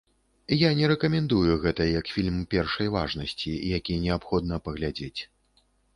[0.59, 5.21] Я не рэкамендую гэта як фільм першай важнасці, які неабходна паглядзець.